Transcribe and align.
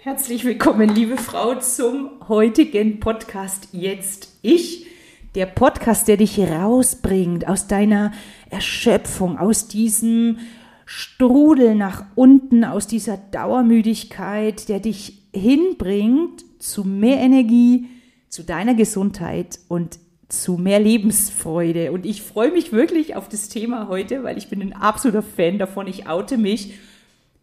Herzlich 0.00 0.44
willkommen, 0.44 0.94
liebe 0.94 1.16
Frau, 1.16 1.56
zum 1.56 2.10
heutigen 2.28 3.00
Podcast 3.00 3.70
Jetzt 3.72 4.38
Ich. 4.42 4.86
Der 5.34 5.46
Podcast, 5.46 6.06
der 6.06 6.16
dich 6.16 6.38
rausbringt 6.38 7.48
aus 7.48 7.66
deiner 7.66 8.12
Erschöpfung, 8.48 9.38
aus 9.38 9.66
diesem 9.66 10.38
Strudel 10.86 11.74
nach 11.74 12.04
unten, 12.14 12.64
aus 12.64 12.86
dieser 12.86 13.16
Dauermüdigkeit, 13.16 14.68
der 14.68 14.78
dich 14.78 15.20
hinbringt 15.34 16.44
zu 16.60 16.84
mehr 16.84 17.18
Energie, 17.18 17.88
zu 18.28 18.44
deiner 18.44 18.74
Gesundheit 18.74 19.58
und 19.66 19.98
zu 20.28 20.58
mehr 20.58 20.78
Lebensfreude. 20.78 21.90
Und 21.90 22.06
ich 22.06 22.22
freue 22.22 22.52
mich 22.52 22.70
wirklich 22.70 23.16
auf 23.16 23.28
das 23.28 23.48
Thema 23.48 23.88
heute, 23.88 24.22
weil 24.22 24.38
ich 24.38 24.48
bin 24.48 24.62
ein 24.62 24.74
absoluter 24.74 25.22
Fan 25.22 25.58
davon. 25.58 25.88
Ich 25.88 26.06
oute 26.06 26.38
mich 26.38 26.74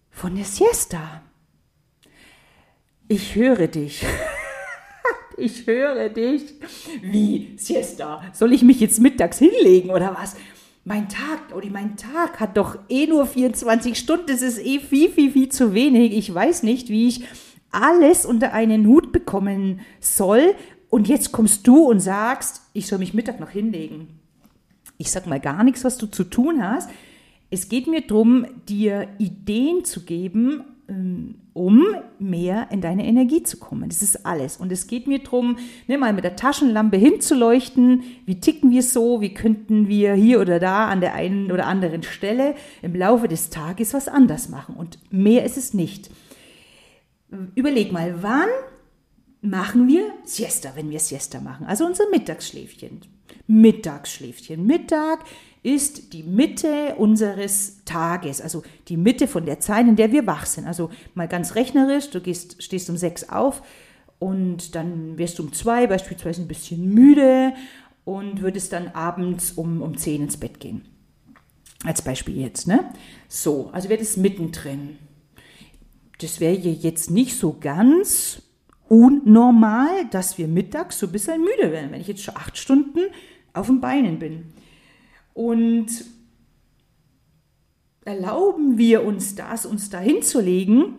von 0.10 0.36
der 0.36 0.46
Siesta. 0.46 1.22
Ich 3.08 3.36
höre 3.36 3.68
dich. 3.68 4.04
ich 5.38 5.68
höre 5.68 6.10
dich. 6.10 6.56
Wie, 7.04 7.54
Siesta? 7.58 8.24
Soll 8.34 8.52
ich 8.52 8.64
mich 8.64 8.80
jetzt 8.80 9.00
mittags 9.00 9.38
hinlegen 9.38 9.92
oder 9.92 10.18
was? 10.20 10.36
Mein 10.86 11.08
Tag, 11.08 11.56
oder 11.56 11.70
mein 11.70 11.98
Tag 11.98 12.40
hat 12.40 12.58
doch 12.58 12.80
eh 12.90 13.06
nur 13.06 13.28
24 13.28 13.98
Stunden. 13.98 14.26
Das 14.28 14.42
ist 14.42 14.58
eh 14.58 14.80
viel, 14.80 15.10
viel, 15.10 15.32
viel 15.32 15.50
zu 15.50 15.76
wenig. 15.76 16.14
Ich 16.14 16.34
weiß 16.34 16.64
nicht, 16.64 16.90
wie 16.90 17.08
ich 17.08 17.26
alles 17.70 18.26
unter 18.26 18.54
einen 18.54 18.88
Hut 18.88 19.12
bekommen 19.12 19.82
soll. 20.00 20.56
Und 20.90 21.08
jetzt 21.08 21.32
kommst 21.32 21.68
du 21.68 21.86
und 21.90 22.00
sagst, 22.00 22.62
ich 22.74 22.88
soll 22.88 22.98
mich 22.98 23.14
Mittag 23.14 23.40
noch 23.40 23.50
hinlegen. 23.52 24.20
Ich 24.98 25.12
sag 25.12 25.28
mal 25.28 25.40
gar 25.40 25.64
nichts, 25.64 25.84
was 25.84 25.98
du 26.00 26.08
zu 26.08 26.24
tun 26.24 26.68
hast. 26.68 26.90
Es 27.52 27.70
geht 27.70 27.86
mir 27.86 28.02
darum, 28.02 28.48
dir 28.68 29.10
Ideen 29.20 29.86
zu 29.86 30.06
geben, 30.06 30.64
um 30.88 31.84
mehr 32.20 32.68
in 32.72 32.82
deine 32.82 33.06
Energie 33.06 33.42
zu 33.42 33.58
kommen. 33.58 33.90
Das 33.90 34.02
ist 34.02 34.26
alles. 34.26 34.58
Und 34.58 34.72
es 34.72 34.86
geht 34.86 35.08
mir 35.08 35.20
darum, 35.20 35.58
ne, 35.88 35.98
mal 35.98 36.14
mit 36.14 36.24
der 36.24 36.36
Taschenlampe 36.36 36.98
hinzuleuchten, 36.98 38.04
wie 38.26 38.40
ticken 38.40 38.70
wir 38.70 38.84
so, 38.84 39.20
wie 39.22 39.34
könnten 39.34 39.88
wir 39.88 40.14
hier 40.14 40.40
oder 40.42 40.60
da 40.60 40.88
an 40.88 41.02
der 41.02 41.16
einen 41.16 41.52
oder 41.52 41.66
anderen 41.66 42.04
Stelle 42.04 42.56
im 42.82 42.96
Laufe 42.96 43.28
des 43.28 43.50
Tages 43.50 43.94
was 43.94 44.08
anders 44.08 44.50
machen. 44.50 44.76
Und 44.76 45.00
mehr 45.12 45.44
ist 45.44 45.58
es 45.58 45.74
nicht. 45.74 46.12
Überleg 47.56 47.92
mal, 47.92 48.22
wann 48.22 48.50
machen 49.42 49.88
wir 49.88 50.04
Siesta, 50.24 50.74
wenn 50.76 50.92
wir 50.92 51.00
Siesta 51.00 51.42
machen? 51.42 51.66
Also 51.66 51.86
unser 51.86 52.10
Mittagsschläfchen. 52.12 53.02
Mittagsschläfchen. 53.48 54.66
Mittag 54.66 55.20
ist 55.66 56.14
die 56.14 56.22
Mitte 56.22 56.94
unseres 56.96 57.84
Tages, 57.86 58.40
also 58.40 58.62
die 58.88 58.98
Mitte 58.98 59.28
von 59.28 59.48
der 59.48 59.60
Zeit, 59.60 59.88
in 59.88 59.96
der 59.96 60.12
wir 60.12 60.28
wach 60.28 60.46
sind. 60.46 60.68
Also 60.68 60.92
mal 61.16 61.28
ganz 61.28 61.56
rechnerisch, 61.56 62.12
du 62.12 62.22
gehst, 62.22 62.62
stehst 62.62 62.88
um 62.92 62.98
sechs 62.98 63.30
auf 63.30 63.64
und 64.20 64.76
dann 64.76 65.18
wirst 65.18 65.40
du 65.40 65.44
um 65.44 65.54
zwei 65.54 65.88
beispielsweise 65.88 66.44
ein 66.44 66.48
bisschen 66.48 66.94
müde 66.94 67.54
und 68.04 68.44
würdest 68.44 68.74
dann 68.74 68.90
abends 68.90 69.54
um, 69.54 69.82
um 69.82 69.98
zehn 69.98 70.22
ins 70.22 70.38
Bett 70.38 70.60
gehen. 70.60 70.86
Als 71.84 72.04
Beispiel 72.04 72.40
jetzt, 72.40 72.68
ne? 72.68 72.92
So, 73.28 73.72
also 73.72 73.90
wäre 73.90 74.00
das 74.00 74.18
mittendrin. 74.18 75.00
Das 76.20 76.40
wäre 76.40 76.54
jetzt 76.54 77.10
nicht 77.10 77.40
so 77.40 77.58
ganz 77.60 78.44
unnormal, 78.88 80.06
dass 80.12 80.38
wir 80.38 80.48
mittags 80.48 81.00
so 81.00 81.08
ein 81.08 81.12
bisschen 81.12 81.42
müde 81.42 81.72
werden, 81.72 81.92
wenn 81.92 82.02
ich 82.02 82.08
jetzt 82.08 82.22
schon 82.22 82.36
acht 82.38 82.56
Stunden 82.56 83.00
auf 83.54 83.66
den 83.66 83.82
Beinen 83.82 84.20
bin. 84.20 84.54
Und 85.36 85.88
erlauben 88.06 88.78
wir 88.78 89.04
uns 89.04 89.36
das, 89.36 89.66
uns 89.66 89.90
da 89.90 90.00
hinzulegen? 90.00 90.96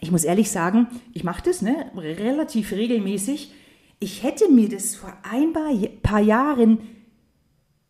Ich 0.00 0.12
muss 0.12 0.22
ehrlich 0.22 0.50
sagen, 0.52 0.86
ich 1.12 1.24
mache 1.24 1.42
das 1.42 1.60
ne, 1.60 1.90
relativ 1.96 2.70
regelmäßig. 2.70 3.52
Ich 3.98 4.22
hätte 4.22 4.48
mir 4.48 4.68
das 4.68 4.94
vor 4.94 5.12
ein 5.28 5.52
paar 6.00 6.20
Jahren 6.20 6.78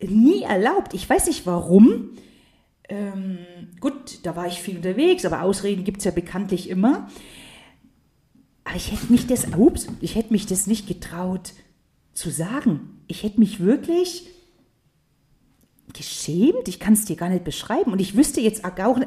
nie 0.01 0.41
erlaubt. 0.41 0.95
Ich 0.95 1.07
weiß 1.07 1.27
nicht 1.27 1.45
warum. 1.45 2.09
Ähm, 2.89 3.37
gut, 3.79 4.19
da 4.23 4.35
war 4.35 4.47
ich 4.47 4.61
viel 4.61 4.77
unterwegs, 4.77 5.25
aber 5.25 5.43
Ausreden 5.43 5.83
gibt 5.83 5.99
es 5.99 6.05
ja 6.05 6.11
bekanntlich 6.11 6.69
immer. 6.69 7.07
Aber 8.63 8.75
ich 8.75 8.91
hätte 8.91 9.11
mich 9.11 9.27
das, 9.27 9.45
ups, 9.55 9.85
ich 10.01 10.15
hätte 10.15 10.33
mich 10.33 10.47
das 10.47 10.65
nicht 10.65 10.87
getraut 10.87 11.53
zu 12.13 12.31
sagen. 12.31 13.03
Ich 13.07 13.21
hätte 13.21 13.39
mich 13.39 13.59
wirklich 13.59 14.27
geschämt, 15.93 16.67
ich 16.67 16.79
kann 16.79 16.93
es 16.93 17.05
dir 17.05 17.15
gar 17.15 17.29
nicht 17.29 17.43
beschreiben. 17.43 17.91
Und 17.91 18.01
ich 18.01 18.15
wüsste 18.15 18.41
jetzt 18.41 18.63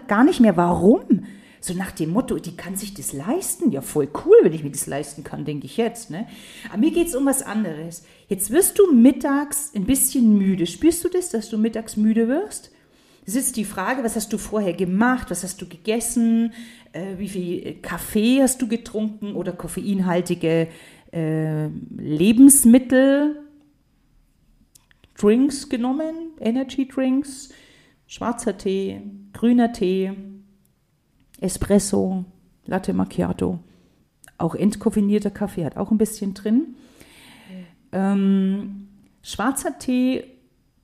gar 0.08 0.24
nicht 0.24 0.40
mehr, 0.40 0.56
warum. 0.56 1.24
So 1.60 1.72
nach 1.72 1.92
dem 1.92 2.10
Motto, 2.10 2.38
die 2.38 2.56
kann 2.56 2.76
sich 2.76 2.92
das 2.92 3.12
leisten. 3.14 3.70
Ja, 3.70 3.80
voll 3.80 4.08
cool, 4.26 4.36
wenn 4.42 4.52
ich 4.52 4.62
mir 4.62 4.70
das 4.70 4.86
leisten 4.86 5.24
kann, 5.24 5.46
denke 5.46 5.64
ich 5.66 5.78
jetzt. 5.78 6.10
Ne? 6.10 6.26
Aber 6.68 6.78
mir 6.78 6.90
geht 6.90 7.08
es 7.08 7.14
um 7.14 7.24
was 7.24 7.42
anderes. 7.42 8.04
Jetzt 8.28 8.50
wirst 8.50 8.78
du 8.78 8.92
mittags 8.92 9.72
ein 9.74 9.84
bisschen 9.84 10.36
müde. 10.36 10.66
Spürst 10.66 11.02
du 11.04 11.08
das, 11.08 11.30
dass 11.30 11.48
du 11.48 11.56
mittags 11.56 11.96
müde 11.96 12.28
wirst? 12.28 12.70
Das 13.24 13.34
ist 13.36 13.56
die 13.56 13.64
Frage, 13.64 14.04
was 14.04 14.16
hast 14.16 14.32
du 14.32 14.38
vorher 14.38 14.74
gemacht, 14.74 15.30
was 15.30 15.42
hast 15.42 15.62
du 15.62 15.66
gegessen, 15.66 16.52
äh, 16.92 17.16
wie 17.16 17.28
viel 17.28 17.74
Kaffee 17.80 18.42
hast 18.42 18.60
du 18.60 18.68
getrunken 18.68 19.34
oder 19.34 19.52
koffeinhaltige 19.52 20.68
äh, 21.12 21.68
Lebensmittel, 21.96 23.43
Drinks 25.18 25.68
genommen, 25.68 26.32
Energy 26.40 26.88
Drinks, 26.88 27.50
schwarzer 28.06 28.58
Tee, 28.58 29.00
grüner 29.32 29.72
Tee, 29.72 30.12
Espresso, 31.40 32.24
Latte 32.66 32.92
Macchiato, 32.92 33.58
auch 34.38 34.54
entkoffinierter 34.54 35.30
Kaffee 35.30 35.64
hat 35.64 35.76
auch 35.76 35.90
ein 35.90 35.98
bisschen 35.98 36.34
drin. 36.34 36.76
Ähm, 37.92 38.88
schwarzer 39.22 39.78
Tee 39.78 40.24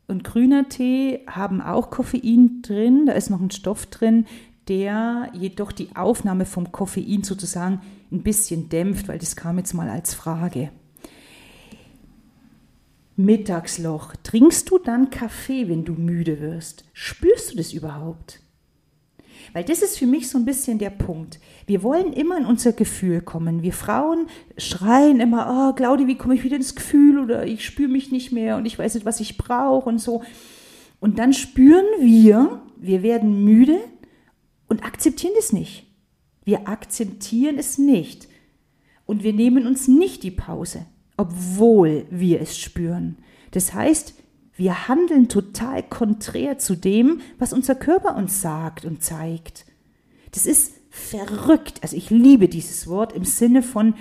und 0.06 0.24
grüner 0.24 0.68
Tee 0.68 1.20
haben 1.26 1.60
auch 1.60 1.90
Koffein 1.90 2.62
drin, 2.62 3.06
da 3.06 3.12
ist 3.12 3.30
noch 3.30 3.40
ein 3.40 3.50
Stoff 3.50 3.86
drin, 3.86 4.26
der 4.68 5.30
jedoch 5.32 5.72
die 5.72 5.96
Aufnahme 5.96 6.46
vom 6.46 6.70
Koffein 6.70 7.24
sozusagen 7.24 7.80
ein 8.12 8.22
bisschen 8.22 8.68
dämpft, 8.68 9.08
weil 9.08 9.18
das 9.18 9.34
kam 9.34 9.58
jetzt 9.58 9.74
mal 9.74 9.88
als 9.88 10.14
Frage. 10.14 10.70
Mittagsloch. 13.24 14.14
Trinkst 14.22 14.70
du 14.70 14.78
dann 14.78 15.10
Kaffee, 15.10 15.68
wenn 15.68 15.84
du 15.84 15.92
müde 15.92 16.40
wirst? 16.40 16.84
Spürst 16.92 17.52
du 17.52 17.56
das 17.56 17.72
überhaupt? 17.72 18.40
Weil 19.52 19.64
das 19.64 19.82
ist 19.82 19.98
für 19.98 20.06
mich 20.06 20.28
so 20.28 20.38
ein 20.38 20.44
bisschen 20.44 20.78
der 20.78 20.90
Punkt. 20.90 21.40
Wir 21.66 21.82
wollen 21.82 22.12
immer 22.12 22.38
in 22.38 22.46
unser 22.46 22.72
Gefühl 22.72 23.20
kommen. 23.20 23.62
Wir 23.62 23.72
Frauen 23.72 24.26
schreien 24.56 25.20
immer, 25.20 25.70
oh, 25.70 25.74
Claudia, 25.74 26.06
wie 26.06 26.16
komme 26.16 26.34
ich 26.34 26.44
wieder 26.44 26.56
ins 26.56 26.74
Gefühl 26.74 27.18
oder 27.18 27.46
ich 27.46 27.64
spüre 27.64 27.88
mich 27.88 28.12
nicht 28.12 28.32
mehr 28.32 28.56
und 28.56 28.66
ich 28.66 28.78
weiß 28.78 28.94
nicht, 28.94 29.06
was 29.06 29.20
ich 29.20 29.38
brauche 29.38 29.88
und 29.88 29.98
so. 29.98 30.22
Und 31.00 31.18
dann 31.18 31.32
spüren 31.32 31.86
wir, 32.00 32.62
wir 32.76 33.02
werden 33.02 33.44
müde 33.44 33.78
und 34.68 34.84
akzeptieren 34.84 35.34
es 35.38 35.52
nicht. 35.52 35.86
Wir 36.44 36.68
akzeptieren 36.68 37.58
es 37.58 37.78
nicht. 37.78 38.28
Und 39.06 39.24
wir 39.24 39.32
nehmen 39.32 39.66
uns 39.66 39.88
nicht 39.88 40.22
die 40.22 40.30
Pause 40.30 40.86
obwohl 41.20 42.06
wir 42.08 42.40
es 42.40 42.56
spüren. 42.56 43.18
Das 43.50 43.74
heißt, 43.74 44.14
wir 44.56 44.88
handeln 44.88 45.28
total 45.28 45.82
konträr 45.82 46.56
zu 46.56 46.74
dem, 46.74 47.20
was 47.38 47.52
unser 47.52 47.74
Körper 47.74 48.16
uns 48.16 48.40
sagt 48.40 48.86
und 48.86 49.02
zeigt. 49.02 49.66
Das 50.32 50.46
ist 50.46 50.72
verrückt. 50.88 51.80
Also 51.82 51.94
ich 51.94 52.08
liebe 52.08 52.48
dieses 52.48 52.86
Wort 52.86 53.12
im 53.12 53.24
Sinne 53.24 53.62
von, 53.62 53.96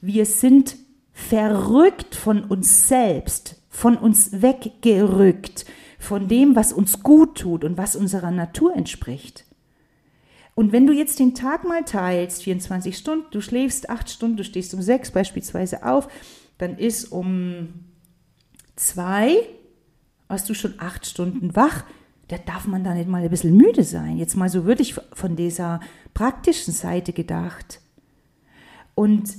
wir 0.00 0.26
sind 0.26 0.76
verrückt 1.12 2.14
von 2.14 2.44
uns 2.44 2.86
selbst, 2.86 3.60
von 3.68 3.96
uns 3.96 4.40
weggerückt, 4.40 5.64
von 5.98 6.28
dem, 6.28 6.54
was 6.54 6.72
uns 6.72 7.02
gut 7.02 7.36
tut 7.38 7.64
und 7.64 7.78
was 7.78 7.96
unserer 7.96 8.30
Natur 8.30 8.76
entspricht. 8.76 9.44
Und 10.54 10.70
wenn 10.70 10.86
du 10.86 10.92
jetzt 10.92 11.18
den 11.18 11.34
Tag 11.34 11.64
mal 11.64 11.84
teilst, 11.84 12.44
24 12.44 12.96
Stunden, 12.96 13.26
du 13.32 13.40
schläfst 13.40 13.90
8 13.90 14.08
Stunden, 14.08 14.36
du 14.36 14.44
stehst 14.44 14.72
um 14.72 14.82
6 14.82 15.10
beispielsweise 15.10 15.84
auf, 15.84 16.06
dann 16.60 16.76
ist 16.76 17.06
um 17.06 17.68
zwei, 18.76 19.34
warst 20.28 20.48
du 20.50 20.54
schon 20.54 20.74
acht 20.76 21.06
Stunden 21.06 21.56
wach, 21.56 21.84
da 22.28 22.36
darf 22.36 22.66
man 22.66 22.84
da 22.84 22.94
nicht 22.94 23.08
mal 23.08 23.22
ein 23.22 23.30
bisschen 23.30 23.56
müde 23.56 23.82
sein. 23.82 24.18
Jetzt 24.18 24.36
mal 24.36 24.50
so 24.50 24.66
wirklich 24.66 24.94
von 25.14 25.36
dieser 25.36 25.80
praktischen 26.12 26.74
Seite 26.74 27.14
gedacht. 27.14 27.80
Und 28.94 29.30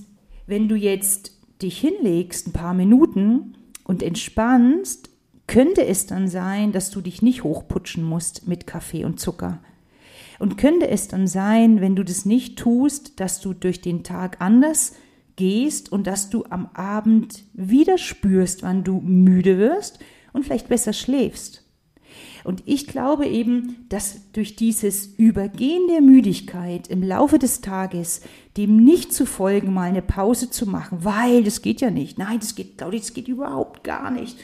wenn 0.47 0.67
du 0.67 0.75
jetzt 0.75 1.37
dich 1.61 1.79
hinlegst, 1.79 2.47
ein 2.47 2.53
paar 2.53 2.73
Minuten 2.73 3.55
und 3.83 4.01
entspannst, 4.01 5.11
könnte 5.45 5.85
es 5.85 6.07
dann 6.07 6.27
sein, 6.27 6.71
dass 6.71 6.89
du 6.89 7.01
dich 7.01 7.21
nicht 7.21 7.43
hochputschen 7.43 8.03
musst 8.03 8.47
mit 8.47 8.65
Kaffee 8.65 9.05
und 9.05 9.19
Zucker. 9.19 9.59
Und 10.39 10.57
könnte 10.57 10.87
es 10.89 11.07
dann 11.07 11.27
sein, 11.27 11.81
wenn 11.81 11.95
du 11.95 12.03
das 12.03 12.25
nicht 12.25 12.57
tust, 12.57 13.19
dass 13.19 13.41
du 13.41 13.53
durch 13.53 13.79
den 13.79 14.03
Tag 14.03 14.41
anders 14.41 14.93
gehst 15.35 15.91
und 15.91 16.07
dass 16.07 16.29
du 16.29 16.45
am 16.49 16.69
Abend 16.73 17.43
wieder 17.53 17.97
spürst, 17.97 18.63
wann 18.63 18.83
du 18.83 18.99
müde 19.01 19.57
wirst 19.57 19.99
und 20.33 20.43
vielleicht 20.43 20.69
besser 20.69 20.93
schläfst. 20.93 21.65
Und 22.43 22.63
ich 22.65 22.87
glaube 22.87 23.27
eben, 23.27 23.85
dass 23.89 24.31
durch 24.31 24.55
dieses 24.55 25.05
Übergehen 25.05 25.87
der 25.87 26.01
Müdigkeit 26.01 26.87
im 26.87 27.03
Laufe 27.03 27.37
des 27.37 27.61
Tages, 27.61 28.21
dem 28.57 28.83
nicht 28.83 29.13
zu 29.13 29.25
folgen, 29.25 29.73
mal 29.73 29.87
eine 29.87 30.01
Pause 30.01 30.49
zu 30.49 30.65
machen, 30.65 31.03
weil 31.03 31.43
das 31.43 31.61
geht 31.61 31.81
ja 31.81 31.91
nicht. 31.91 32.17
Nein, 32.17 32.39
das 32.39 32.55
geht, 32.55 32.77
Claudia, 32.77 32.99
das 32.99 33.13
geht 33.13 33.27
überhaupt 33.27 33.83
gar 33.83 34.09
nicht. 34.09 34.39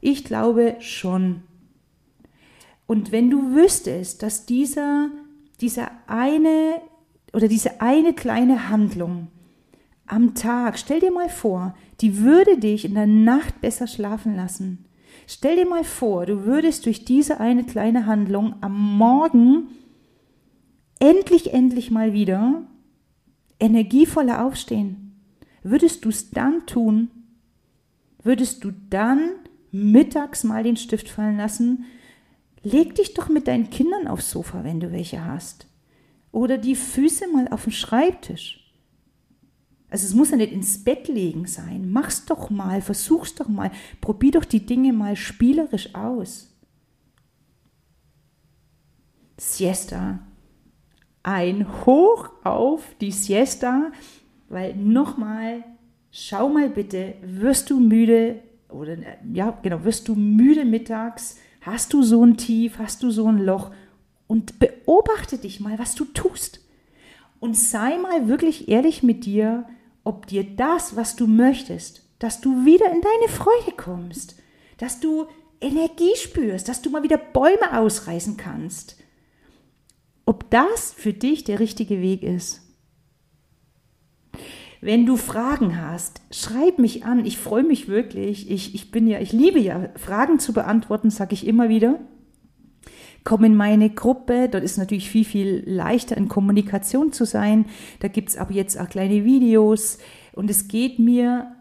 Ich 0.00 0.24
glaube 0.24 0.76
schon. 0.80 1.42
Und 2.86 3.10
wenn 3.10 3.30
du 3.30 3.54
wüsstest, 3.54 4.22
dass 4.22 4.44
dieser, 4.44 5.08
dieser 5.60 5.90
eine 6.06 6.82
oder 7.32 7.48
diese 7.48 7.80
eine 7.80 8.12
kleine 8.12 8.68
Handlung 8.68 9.28
am 10.06 10.34
Tag, 10.34 10.78
stell 10.78 11.00
dir 11.00 11.12
mal 11.12 11.28
vor, 11.28 11.74
die 12.00 12.18
würde 12.18 12.58
dich 12.58 12.84
in 12.84 12.94
der 12.94 13.06
Nacht 13.06 13.60
besser 13.60 13.86
schlafen 13.86 14.36
lassen. 14.36 14.86
Stell 15.26 15.56
dir 15.56 15.66
mal 15.66 15.84
vor, 15.84 16.26
du 16.26 16.44
würdest 16.44 16.86
durch 16.86 17.04
diese 17.04 17.40
eine 17.40 17.64
kleine 17.64 18.06
Handlung 18.06 18.56
am 18.60 18.98
Morgen 18.98 19.68
endlich, 20.98 21.52
endlich 21.52 21.90
mal 21.90 22.12
wieder 22.12 22.62
energievoller 23.58 24.44
aufstehen. 24.44 25.20
Würdest 25.62 26.04
du 26.04 26.10
es 26.10 26.30
dann 26.30 26.66
tun? 26.66 27.10
Würdest 28.22 28.64
du 28.64 28.72
dann 28.90 29.30
mittags 29.70 30.44
mal 30.44 30.62
den 30.62 30.76
Stift 30.76 31.08
fallen 31.08 31.38
lassen? 31.38 31.84
Leg 32.62 32.94
dich 32.94 33.14
doch 33.14 33.28
mit 33.28 33.46
deinen 33.46 33.70
Kindern 33.70 34.08
aufs 34.08 34.30
Sofa, 34.30 34.64
wenn 34.64 34.80
du 34.80 34.92
welche 34.92 35.24
hast. 35.24 35.66
Oder 36.32 36.58
die 36.58 36.74
Füße 36.74 37.28
mal 37.28 37.48
auf 37.48 37.64
den 37.64 37.72
Schreibtisch. 37.72 38.63
Also 39.94 40.08
es 40.08 40.14
muss 40.14 40.32
ja 40.32 40.36
nicht 40.36 40.52
ins 40.52 40.82
Bett 40.82 41.06
legen 41.06 41.46
sein. 41.46 41.88
Mach's 41.92 42.24
doch 42.24 42.50
mal, 42.50 42.82
versuch's 42.82 43.36
doch 43.36 43.46
mal, 43.46 43.70
probier 44.00 44.32
doch 44.32 44.44
die 44.44 44.66
Dinge 44.66 44.92
mal 44.92 45.14
spielerisch 45.14 45.94
aus. 45.94 46.52
Siesta. 49.36 50.18
Ein 51.22 51.86
Hoch 51.86 52.30
auf 52.42 52.96
die 53.00 53.12
Siesta, 53.12 53.92
weil 54.48 54.74
nochmal, 54.74 55.62
schau 56.10 56.48
mal 56.48 56.70
bitte, 56.70 57.14
wirst 57.22 57.70
du 57.70 57.78
müde 57.78 58.40
oder 58.70 58.96
ja, 59.32 59.56
genau, 59.62 59.84
wirst 59.84 60.08
du 60.08 60.16
müde 60.16 60.64
mittags? 60.64 61.38
Hast 61.60 61.92
du 61.92 62.02
so 62.02 62.24
ein 62.24 62.36
Tief, 62.36 62.80
hast 62.80 63.04
du 63.04 63.12
so 63.12 63.28
ein 63.28 63.38
Loch? 63.38 63.70
Und 64.26 64.58
beobachte 64.58 65.38
dich 65.38 65.60
mal, 65.60 65.78
was 65.78 65.94
du 65.94 66.04
tust. 66.04 66.66
Und 67.38 67.56
sei 67.56 67.96
mal 67.98 68.26
wirklich 68.26 68.68
ehrlich 68.68 69.04
mit 69.04 69.24
dir, 69.24 69.68
ob 70.04 70.26
dir 70.26 70.44
das, 70.44 70.96
was 70.96 71.16
du 71.16 71.26
möchtest, 71.26 72.02
dass 72.18 72.40
du 72.40 72.64
wieder 72.64 72.86
in 72.86 73.00
deine 73.00 73.28
Freude 73.28 73.76
kommst, 73.76 74.36
dass 74.78 75.00
du 75.00 75.26
Energie 75.60 76.14
spürst, 76.16 76.68
dass 76.68 76.82
du 76.82 76.90
mal 76.90 77.02
wieder 77.02 77.16
Bäume 77.18 77.78
ausreißen 77.78 78.36
kannst, 78.36 78.96
ob 80.26 80.50
das 80.50 80.92
für 80.92 81.12
dich 81.12 81.44
der 81.44 81.60
richtige 81.60 82.00
Weg 82.00 82.22
ist. 82.22 82.60
Wenn 84.80 85.06
du 85.06 85.16
Fragen 85.16 85.80
hast, 85.80 86.20
schreib 86.30 86.78
mich 86.78 87.06
an. 87.06 87.24
Ich 87.24 87.38
freue 87.38 87.62
mich 87.62 87.88
wirklich. 87.88 88.50
Ich, 88.50 88.74
ich 88.74 88.90
bin 88.90 89.06
ja, 89.06 89.18
ich 89.18 89.32
liebe 89.32 89.58
ja, 89.58 89.88
Fragen 89.96 90.38
zu 90.38 90.52
beantworten, 90.52 91.08
sage 91.08 91.32
ich 91.32 91.46
immer 91.46 91.70
wieder. 91.70 92.00
Komm 93.24 93.44
in 93.44 93.54
meine 93.54 93.88
Gruppe, 93.88 94.48
dort 94.50 94.62
ist 94.62 94.76
natürlich 94.76 95.08
viel, 95.08 95.24
viel 95.24 95.62
leichter 95.66 96.16
in 96.16 96.28
Kommunikation 96.28 97.12
zu 97.12 97.24
sein. 97.24 97.66
Da 98.00 98.08
gibt 98.08 98.28
es 98.28 98.36
aber 98.36 98.52
jetzt 98.52 98.78
auch 98.78 98.88
kleine 98.88 99.24
Videos 99.24 99.98
und 100.32 100.50
es 100.50 100.68
geht 100.68 100.98
mir 100.98 101.54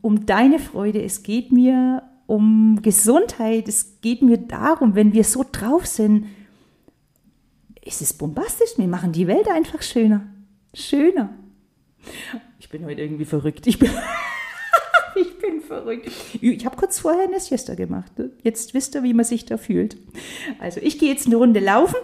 um 0.00 0.24
deine 0.24 0.58
Freude, 0.58 1.02
es 1.02 1.22
geht 1.22 1.52
mir 1.52 2.02
um 2.26 2.80
Gesundheit, 2.82 3.68
es 3.68 4.00
geht 4.00 4.22
mir 4.22 4.38
darum, 4.38 4.94
wenn 4.94 5.12
wir 5.12 5.24
so 5.24 5.44
drauf 5.50 5.86
sind, 5.86 6.26
ist 7.84 8.02
es 8.02 8.14
bombastisch, 8.14 8.70
wir 8.78 8.88
machen 8.88 9.12
die 9.12 9.26
Welt 9.26 9.48
einfach 9.48 9.82
schöner. 9.82 10.26
Schöner. 10.74 11.30
Ich 12.58 12.68
bin 12.68 12.84
heute 12.84 13.00
irgendwie 13.00 13.24
verrückt. 13.24 13.66
Ich 13.66 13.78
bin 13.78 13.90
bin 15.46 15.60
verrückt. 15.60 16.10
Ich 16.40 16.66
habe 16.66 16.76
kurz 16.76 16.98
vorher 16.98 17.24
eine 17.24 17.40
Siesta 17.40 17.74
gemacht. 17.74 18.18
Ne? 18.18 18.30
Jetzt 18.42 18.74
wisst 18.74 18.94
ihr, 18.94 19.02
wie 19.02 19.14
man 19.14 19.24
sich 19.24 19.44
da 19.44 19.56
fühlt. 19.56 19.96
Also 20.58 20.80
ich 20.80 20.98
gehe 20.98 21.10
jetzt 21.10 21.26
eine 21.26 21.36
Runde 21.36 21.60
laufen 21.60 21.96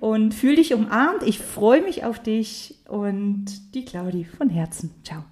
und 0.00 0.34
fühle 0.34 0.56
dich 0.56 0.74
umarmt. 0.74 1.22
Ich 1.24 1.38
freue 1.38 1.82
mich 1.82 2.04
auf 2.04 2.18
dich 2.18 2.76
und 2.88 3.74
die 3.74 3.84
Claudi 3.84 4.24
von 4.24 4.48
Herzen. 4.48 4.90
Ciao. 5.04 5.24